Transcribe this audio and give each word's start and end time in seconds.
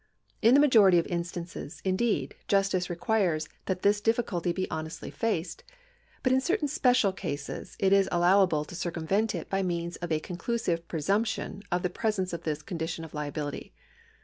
In 0.41 0.55
the 0.55 0.59
majority 0.59 0.97
of 0.97 1.05
instances, 1.05 1.79
indeed, 1.85 2.33
justice 2.47 2.89
requires 2.89 3.47
that 3.67 3.83
this 3.83 4.01
difficulty 4.01 4.51
be 4.51 4.67
honestly 4.71 5.11
faced; 5.11 5.63
but 6.23 6.31
in 6.33 6.41
certain 6.41 6.67
special 6.67 7.13
cases 7.13 7.75
it 7.77 7.93
is 7.93 8.09
allowable 8.11 8.65
to 8.65 8.73
circumvent 8.73 9.35
it 9.35 9.47
by 9.47 9.61
means 9.61 9.97
of 9.97 10.11
a 10.11 10.19
conclusive 10.19 10.87
presumption 10.87 11.61
of 11.71 11.83
the 11.83 11.89
presence 11.91 12.33
of 12.33 12.41
this 12.41 12.63
condition 12.63 13.05
of 13.05 13.13
liability. 13.13 13.73